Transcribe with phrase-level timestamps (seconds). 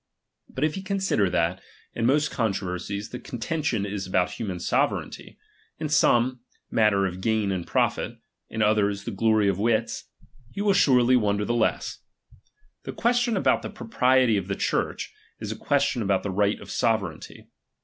[0.49, 1.61] But if he con sider that,
[1.93, 5.37] in most controversies, the contention is about human sovereignty;
[5.77, 6.39] in some,
[6.71, 8.17] matter of gain and profit;
[8.49, 10.05] in others, the glory of wits:
[10.49, 11.99] he will surely wonder the less.
[12.81, 16.71] The question about the propriety of the Church, is a question about the right of
[16.71, 17.45] sovereignty.